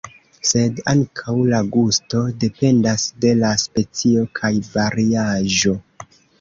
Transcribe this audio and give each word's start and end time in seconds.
Sed 0.51 0.79
ankaŭ 0.93 1.35
la 1.49 1.59
gusto 1.75 2.23
dependas 2.45 3.05
de 3.27 3.35
la 3.43 3.53
specio 3.67 4.27
kaj 4.43 4.55
variaĵo. 4.73 5.79